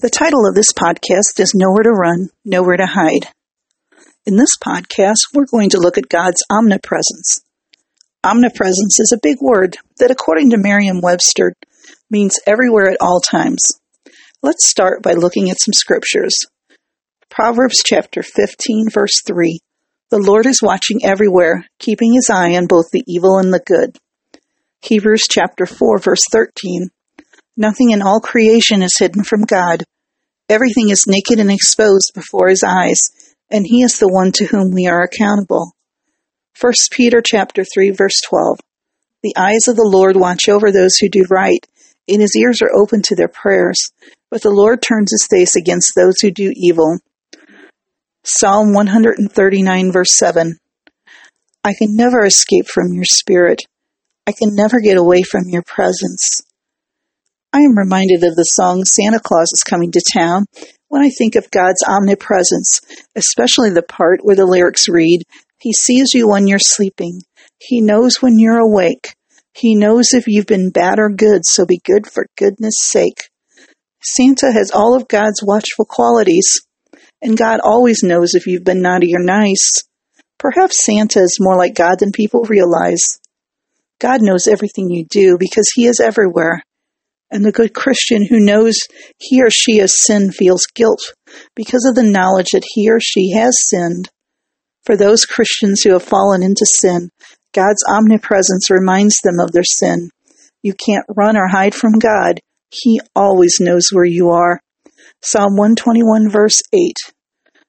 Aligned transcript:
The 0.00 0.08
title 0.08 0.48
of 0.48 0.54
this 0.54 0.72
podcast 0.72 1.38
is 1.40 1.52
Nowhere 1.54 1.82
to 1.82 1.90
Run, 1.90 2.30
Nowhere 2.42 2.78
to 2.78 2.86
Hide. 2.86 3.28
In 4.24 4.36
this 4.36 4.56
podcast, 4.56 5.26
we're 5.34 5.44
going 5.44 5.68
to 5.70 5.78
look 5.78 5.98
at 5.98 6.08
God's 6.08 6.42
omnipresence. 6.50 7.42
Omnipresence 8.24 8.98
is 8.98 9.12
a 9.12 9.20
big 9.22 9.36
word 9.42 9.76
that, 9.98 10.10
according 10.10 10.50
to 10.50 10.56
Merriam 10.56 11.02
Webster, 11.02 11.52
means 12.08 12.40
everywhere 12.46 12.88
at 12.88 12.96
all 12.98 13.20
times. 13.20 13.78
Let's 14.42 14.66
start 14.66 15.02
by 15.02 15.12
looking 15.12 15.50
at 15.50 15.60
some 15.60 15.74
scriptures. 15.74 16.46
Proverbs 17.28 17.82
chapter 17.84 18.22
15, 18.22 18.88
verse 18.88 19.20
3. 19.26 19.60
The 20.08 20.18
Lord 20.18 20.46
is 20.46 20.62
watching 20.62 21.04
everywhere, 21.04 21.66
keeping 21.78 22.14
his 22.14 22.30
eye 22.30 22.56
on 22.56 22.68
both 22.68 22.86
the 22.90 23.04
evil 23.06 23.36
and 23.36 23.52
the 23.52 23.60
good. 23.66 23.98
Hebrews 24.80 25.26
chapter 25.30 25.66
4, 25.66 25.98
verse 25.98 26.22
13. 26.32 26.88
Nothing 27.54 27.90
in 27.90 28.00
all 28.00 28.20
creation 28.20 28.80
is 28.80 28.96
hidden 28.98 29.24
from 29.24 29.42
God. 29.42 29.84
Everything 30.50 30.90
is 30.90 31.04
naked 31.06 31.38
and 31.38 31.48
exposed 31.48 32.10
before 32.12 32.48
his 32.48 32.64
eyes, 32.66 33.08
and 33.52 33.64
he 33.64 33.82
is 33.82 33.98
the 33.98 34.08
one 34.08 34.32
to 34.32 34.46
whom 34.46 34.72
we 34.72 34.88
are 34.88 35.00
accountable. 35.00 35.76
1 36.60 36.72
Peter 36.90 37.22
chapter 37.24 37.64
3 37.64 37.90
verse 37.90 38.20
12. 38.28 38.58
The 39.22 39.34
eyes 39.36 39.68
of 39.68 39.76
the 39.76 39.88
Lord 39.88 40.16
watch 40.16 40.48
over 40.48 40.72
those 40.72 40.96
who 40.96 41.08
do 41.08 41.24
right, 41.30 41.64
and 42.08 42.20
his 42.20 42.34
ears 42.36 42.62
are 42.62 42.74
open 42.74 43.00
to 43.02 43.14
their 43.14 43.28
prayers, 43.28 43.92
but 44.28 44.42
the 44.42 44.50
Lord 44.50 44.82
turns 44.82 45.12
his 45.12 45.28
face 45.30 45.54
against 45.54 45.92
those 45.94 46.18
who 46.20 46.32
do 46.32 46.52
evil. 46.56 46.98
Psalm 48.24 48.72
139 48.72 49.92
verse 49.92 50.16
7. 50.16 50.56
I 51.62 51.74
can 51.74 51.94
never 51.94 52.24
escape 52.24 52.66
from 52.66 52.92
your 52.92 53.04
spirit. 53.04 53.62
I 54.26 54.32
can 54.32 54.56
never 54.56 54.80
get 54.80 54.96
away 54.96 55.22
from 55.22 55.44
your 55.46 55.62
presence. 55.62 56.42
I 57.52 57.62
am 57.62 57.76
reminded 57.76 58.22
of 58.22 58.36
the 58.36 58.44
song 58.44 58.84
Santa 58.84 59.18
Claus 59.18 59.50
is 59.52 59.64
Coming 59.68 59.90
to 59.90 60.02
Town 60.14 60.44
when 60.86 61.02
I 61.02 61.10
think 61.10 61.34
of 61.34 61.50
God's 61.50 61.82
omnipresence, 61.82 62.80
especially 63.16 63.70
the 63.70 63.82
part 63.82 64.20
where 64.22 64.36
the 64.36 64.46
lyrics 64.46 64.88
read, 64.88 65.24
He 65.58 65.72
sees 65.72 66.14
you 66.14 66.28
when 66.28 66.46
you're 66.46 66.60
sleeping. 66.60 67.22
He 67.58 67.80
knows 67.80 68.22
when 68.22 68.38
you're 68.38 68.60
awake. 68.60 69.16
He 69.52 69.74
knows 69.74 70.12
if 70.12 70.28
you've 70.28 70.46
been 70.46 70.70
bad 70.70 71.00
or 71.00 71.10
good, 71.10 71.44
so 71.44 71.66
be 71.66 71.80
good 71.84 72.06
for 72.06 72.28
goodness 72.38 72.76
sake. 72.78 73.28
Santa 74.00 74.52
has 74.52 74.70
all 74.70 74.94
of 74.94 75.08
God's 75.08 75.42
watchful 75.42 75.86
qualities, 75.86 76.60
and 77.20 77.36
God 77.36 77.58
always 77.58 78.04
knows 78.04 78.36
if 78.36 78.46
you've 78.46 78.62
been 78.62 78.80
naughty 78.80 79.12
or 79.12 79.24
nice. 79.24 79.82
Perhaps 80.38 80.84
Santa 80.84 81.18
is 81.18 81.38
more 81.40 81.56
like 81.56 81.74
God 81.74 81.98
than 81.98 82.12
people 82.12 82.44
realize. 82.44 83.18
God 83.98 84.22
knows 84.22 84.46
everything 84.46 84.88
you 84.88 85.04
do 85.10 85.36
because 85.36 85.68
He 85.74 85.88
is 85.88 85.98
everywhere. 85.98 86.62
And 87.30 87.44
the 87.44 87.52
good 87.52 87.74
Christian 87.74 88.26
who 88.26 88.40
knows 88.40 88.76
he 89.18 89.42
or 89.42 89.50
she 89.50 89.78
has 89.78 90.04
sinned 90.04 90.34
feels 90.34 90.66
guilt 90.74 91.14
because 91.54 91.84
of 91.84 91.94
the 91.94 92.02
knowledge 92.02 92.48
that 92.52 92.64
he 92.74 92.90
or 92.90 92.98
she 93.00 93.30
has 93.32 93.56
sinned. 93.66 94.08
For 94.84 94.96
those 94.96 95.26
Christians 95.26 95.82
who 95.82 95.92
have 95.92 96.02
fallen 96.02 96.42
into 96.42 96.66
sin, 96.66 97.10
God's 97.52 97.84
omnipresence 97.88 98.70
reminds 98.70 99.16
them 99.22 99.38
of 99.38 99.52
their 99.52 99.64
sin. 99.64 100.10
You 100.62 100.74
can't 100.74 101.06
run 101.08 101.36
or 101.36 101.48
hide 101.48 101.74
from 101.74 101.98
God. 101.98 102.40
He 102.70 103.00
always 103.14 103.58
knows 103.60 103.88
where 103.92 104.04
you 104.04 104.30
are. 104.30 104.60
Psalm 105.22 105.56
121 105.56 106.30
verse 106.30 106.60
8. 106.72 106.94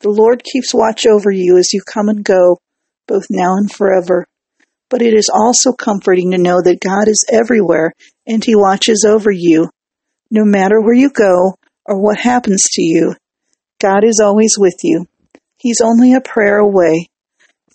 The 0.00 0.10
Lord 0.10 0.42
keeps 0.44 0.74
watch 0.74 1.06
over 1.06 1.30
you 1.30 1.58
as 1.58 1.72
you 1.72 1.82
come 1.82 2.08
and 2.08 2.24
go, 2.24 2.58
both 3.06 3.26
now 3.30 3.56
and 3.56 3.70
forever. 3.70 4.26
But 4.92 5.00
it 5.00 5.14
is 5.14 5.30
also 5.32 5.72
comforting 5.72 6.32
to 6.32 6.38
know 6.38 6.60
that 6.62 6.78
God 6.84 7.08
is 7.08 7.24
everywhere 7.32 7.94
and 8.26 8.44
He 8.44 8.54
watches 8.54 9.06
over 9.08 9.30
you. 9.30 9.70
No 10.30 10.44
matter 10.44 10.82
where 10.82 10.94
you 10.94 11.08
go 11.08 11.56
or 11.86 11.98
what 11.98 12.18
happens 12.18 12.60
to 12.72 12.82
you, 12.82 13.14
God 13.80 14.04
is 14.04 14.20
always 14.22 14.56
with 14.58 14.76
you. 14.82 15.06
He's 15.56 15.80
only 15.80 16.12
a 16.12 16.20
prayer 16.20 16.58
away. 16.58 17.06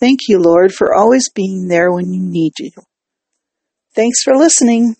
Thank 0.00 0.22
you, 0.26 0.40
Lord, 0.40 0.74
for 0.74 0.92
always 0.92 1.30
being 1.30 1.68
there 1.68 1.92
when 1.92 2.12
you 2.12 2.20
need 2.20 2.54
you. 2.58 2.72
Thanks 3.94 4.24
for 4.24 4.34
listening. 4.34 4.96